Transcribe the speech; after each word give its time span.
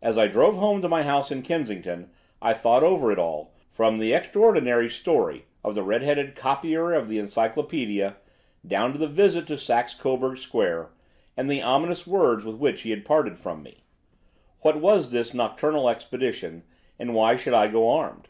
As 0.00 0.16
I 0.16 0.26
drove 0.26 0.56
home 0.56 0.80
to 0.80 0.88
my 0.88 1.02
house 1.02 1.30
in 1.30 1.42
Kensington 1.42 2.08
I 2.40 2.54
thought 2.54 2.82
over 2.82 3.12
it 3.12 3.18
all, 3.18 3.52
from 3.70 3.98
the 3.98 4.14
extraordinary 4.14 4.88
story 4.88 5.44
of 5.62 5.74
the 5.74 5.82
red 5.82 6.00
headed 6.02 6.34
copier 6.34 6.94
of 6.94 7.08
the 7.08 7.18
Encyclopædia 7.18 8.14
down 8.66 8.92
to 8.92 8.98
the 8.98 9.06
visit 9.06 9.46
to 9.48 9.58
Saxe 9.58 9.92
Coburg 9.94 10.38
Square, 10.38 10.92
and 11.36 11.50
the 11.50 11.60
ominous 11.60 12.06
words 12.06 12.42
with 12.42 12.56
which 12.56 12.80
he 12.80 12.90
had 12.90 13.04
parted 13.04 13.36
from 13.38 13.62
me. 13.62 13.84
What 14.60 14.80
was 14.80 15.10
this 15.10 15.34
nocturnal 15.34 15.90
expedition, 15.90 16.62
and 16.98 17.12
why 17.14 17.36
should 17.36 17.52
I 17.52 17.68
go 17.68 17.90
armed? 17.90 18.28